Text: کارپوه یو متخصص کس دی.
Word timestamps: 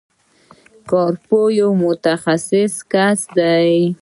کارپوه 0.89 1.45
یو 1.59 1.69
متخصص 1.83 2.73
کس 2.91 3.19
دی. 3.37 3.71